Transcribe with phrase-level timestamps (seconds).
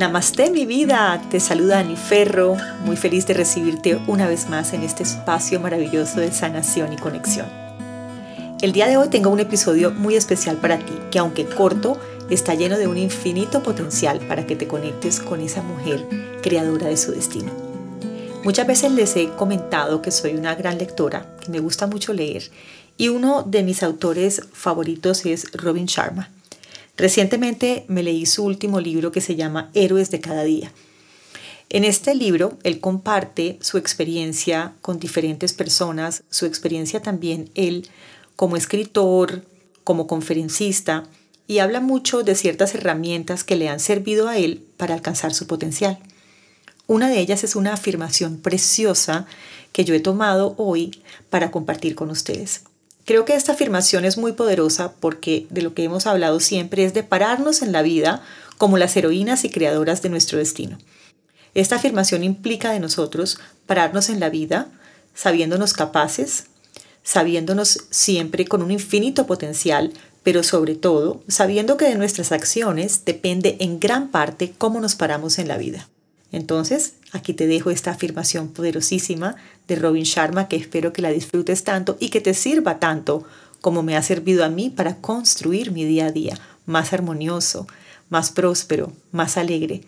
[0.00, 2.56] Namaste mi vida, te saluda Ani Ferro,
[2.86, 7.46] muy feliz de recibirte una vez más en este espacio maravilloso de sanación y conexión.
[8.62, 11.98] El día de hoy tengo un episodio muy especial para ti, que aunque corto,
[12.30, 16.06] está lleno de un infinito potencial para que te conectes con esa mujer
[16.42, 17.52] creadora de su destino.
[18.42, 22.44] Muchas veces les he comentado que soy una gran lectora, que me gusta mucho leer,
[22.96, 26.30] y uno de mis autores favoritos es Robin Sharma.
[27.00, 30.70] Recientemente me leí su último libro que se llama Héroes de cada día.
[31.70, 37.88] En este libro, él comparte su experiencia con diferentes personas, su experiencia también él
[38.36, 39.46] como escritor,
[39.82, 41.04] como conferencista,
[41.46, 45.46] y habla mucho de ciertas herramientas que le han servido a él para alcanzar su
[45.46, 45.98] potencial.
[46.86, 49.26] Una de ellas es una afirmación preciosa
[49.72, 52.64] que yo he tomado hoy para compartir con ustedes.
[53.10, 56.94] Creo que esta afirmación es muy poderosa porque de lo que hemos hablado siempre es
[56.94, 58.22] de pararnos en la vida
[58.56, 60.78] como las heroínas y creadoras de nuestro destino.
[61.52, 64.68] Esta afirmación implica de nosotros pararnos en la vida
[65.12, 66.44] sabiéndonos capaces,
[67.02, 69.92] sabiéndonos siempre con un infinito potencial,
[70.22, 75.40] pero sobre todo sabiendo que de nuestras acciones depende en gran parte cómo nos paramos
[75.40, 75.88] en la vida.
[76.32, 79.36] Entonces, aquí te dejo esta afirmación poderosísima
[79.66, 83.24] de Robin Sharma que espero que la disfrutes tanto y que te sirva tanto
[83.60, 87.66] como me ha servido a mí para construir mi día a día más armonioso,
[88.08, 89.82] más próspero, más alegre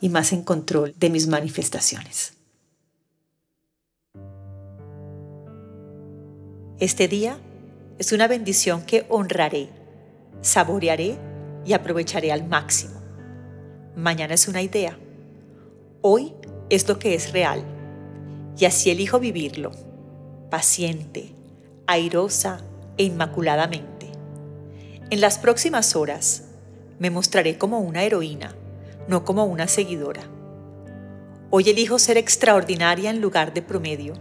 [0.00, 2.34] y más en control de mis manifestaciones.
[6.78, 7.38] Este día
[7.98, 9.68] es una bendición que honraré,
[10.42, 11.18] saborearé
[11.66, 13.02] y aprovecharé al máximo.
[13.96, 14.96] Mañana es una idea
[16.00, 16.32] Hoy
[16.70, 17.64] es lo que es real
[18.56, 19.72] y así elijo vivirlo,
[20.48, 21.32] paciente,
[21.88, 22.60] airosa
[22.96, 24.06] e inmaculadamente.
[25.10, 26.44] En las próximas horas
[27.00, 28.54] me mostraré como una heroína,
[29.08, 30.22] no como una seguidora.
[31.50, 34.12] Hoy elijo ser extraordinaria en lugar de promedio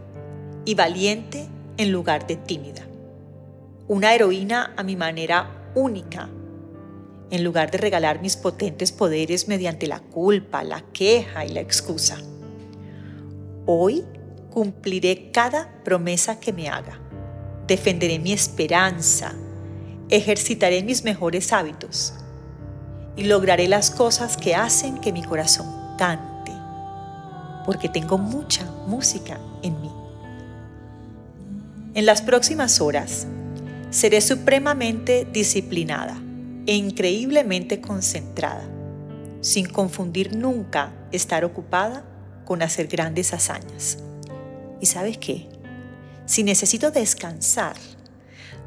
[0.66, 2.88] y valiente en lugar de tímida.
[3.88, 6.28] Una heroína a mi manera única
[7.30, 12.18] en lugar de regalar mis potentes poderes mediante la culpa, la queja y la excusa.
[13.66, 14.06] Hoy
[14.50, 17.00] cumpliré cada promesa que me haga.
[17.68, 19.34] Defenderé mi esperanza,
[20.10, 22.14] ejercitaré mis mejores hábitos
[23.18, 25.68] y lograré las cosas que hacen que mi corazón
[25.98, 26.54] cante,
[27.66, 29.92] porque tengo mucha música en mí.
[31.94, 33.28] En las próximas horas
[33.90, 36.22] seré supremamente disciplinada
[36.68, 38.70] e increíblemente concentrada,
[39.42, 42.06] sin confundir nunca estar ocupada
[42.46, 43.98] con hacer grandes hazañas.
[44.80, 45.50] ¿Y sabes qué?
[46.26, 47.78] Si necesito descansar,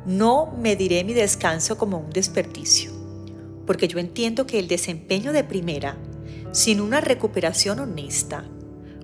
[0.07, 2.91] no mediré mi descanso como un desperdicio,
[3.67, 5.97] porque yo entiendo que el desempeño de primera,
[6.53, 8.45] sin una recuperación honesta,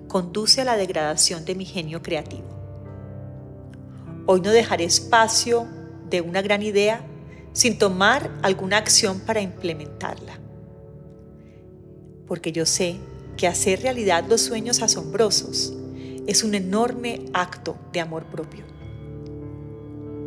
[0.07, 2.47] conduce a la degradación de mi genio creativo.
[4.25, 5.67] Hoy no dejaré espacio
[6.09, 7.05] de una gran idea
[7.57, 10.37] sin tomar alguna acción para implementarla.
[12.27, 12.97] Porque yo sé
[13.35, 15.73] que hacer realidad los sueños asombrosos
[16.27, 18.63] es un enorme acto de amor propio.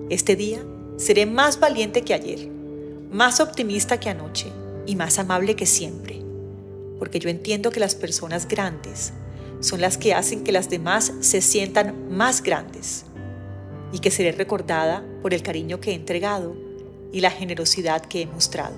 [0.09, 0.59] Este día
[0.97, 2.49] seré más valiente que ayer,
[3.13, 4.49] más optimista que anoche
[4.85, 6.21] y más amable que siempre,
[6.99, 9.13] porque yo entiendo que las personas grandes
[9.61, 13.05] son las que hacen que las demás se sientan más grandes
[13.93, 16.70] y que seré recordada por el cariño que he entregado
[17.13, 18.77] y la generosidad que he mostrado.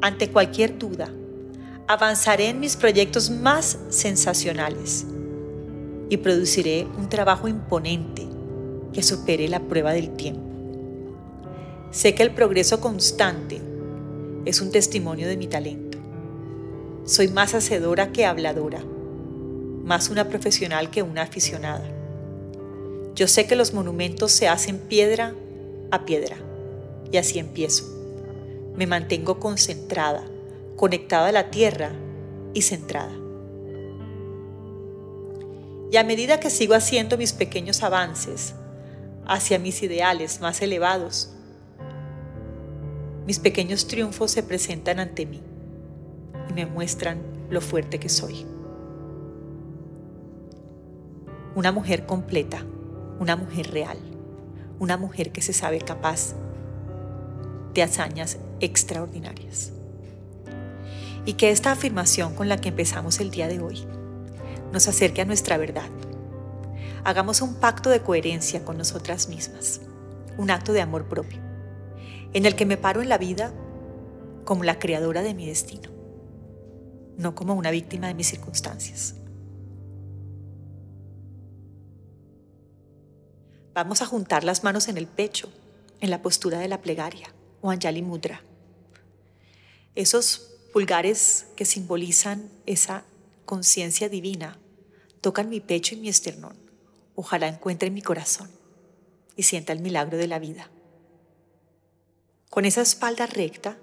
[0.00, 1.12] Ante cualquier duda,
[1.86, 5.06] avanzaré en mis proyectos más sensacionales
[6.08, 8.26] y produciré un trabajo imponente
[8.92, 10.42] que supere la prueba del tiempo.
[11.90, 13.60] Sé que el progreso constante
[14.44, 15.98] es un testimonio de mi talento.
[17.04, 18.82] Soy más hacedora que habladora,
[19.84, 21.86] más una profesional que una aficionada.
[23.14, 25.34] Yo sé que los monumentos se hacen piedra
[25.90, 26.36] a piedra.
[27.10, 27.84] Y así empiezo.
[28.76, 30.24] Me mantengo concentrada,
[30.76, 31.92] conectada a la tierra
[32.54, 33.12] y centrada.
[35.90, 38.54] Y a medida que sigo haciendo mis pequeños avances
[39.26, 41.32] hacia mis ideales más elevados,
[43.26, 45.42] mis pequeños triunfos se presentan ante mí
[46.48, 47.20] y me muestran
[47.50, 48.46] lo fuerte que soy.
[51.54, 52.64] Una mujer completa,
[53.18, 53.98] una mujer real
[54.78, 56.34] una mujer que se sabe capaz
[57.74, 59.72] de hazañas extraordinarias.
[61.24, 63.86] Y que esta afirmación con la que empezamos el día de hoy
[64.72, 65.88] nos acerque a nuestra verdad.
[67.04, 69.80] Hagamos un pacto de coherencia con nosotras mismas,
[70.36, 71.38] un acto de amor propio,
[72.32, 73.52] en el que me paro en la vida
[74.44, 75.90] como la creadora de mi destino.
[77.18, 79.16] no como una víctima de mis circunstancias.
[83.78, 85.52] Vamos a juntar las manos en el pecho,
[86.00, 88.42] en la postura de la plegaria o Anjali Mudra.
[89.94, 93.04] Esos pulgares que simbolizan esa
[93.44, 94.58] conciencia divina
[95.20, 96.56] tocan mi pecho y mi esternón.
[97.14, 98.50] Ojalá encuentre mi corazón
[99.36, 100.68] y sienta el milagro de la vida.
[102.50, 103.78] Con esa espalda recta,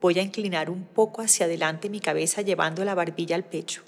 [0.00, 3.82] voy a inclinar un poco hacia adelante mi cabeza llevando la barbilla al pecho.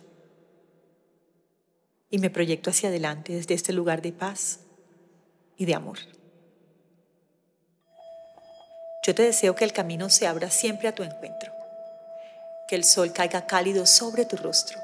[2.10, 4.60] Y me proyecto hacia adelante desde este lugar de paz
[5.56, 5.98] y de amor.
[9.02, 11.52] Yo te deseo que el camino se abra siempre a tu encuentro,
[12.66, 14.80] que el sol caiga cálido sobre tu rostro,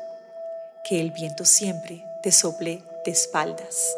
[0.85, 3.97] que el viento siempre te sople de espaldas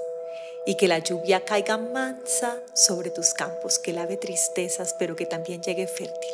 [0.65, 5.63] y que la lluvia caiga mansa sobre tus campos, que lave tristezas, pero que también
[5.63, 6.33] llegue fértil.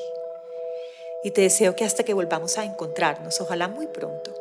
[1.25, 4.33] Y te deseo que hasta que volvamos a encontrarnos, ojalá muy pronto,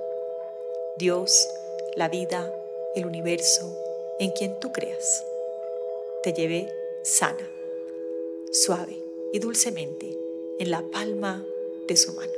[0.98, 1.50] Dios,
[1.96, 2.48] la vida,
[2.96, 3.68] el universo,
[4.20, 5.24] en quien tú creas,
[6.24, 6.68] te lleve
[7.04, 7.50] sana,
[8.52, 8.98] suave
[9.32, 10.18] y dulcemente
[10.60, 11.46] en la palma
[11.88, 12.34] de su mano.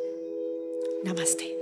[1.03, 1.60] Namaste.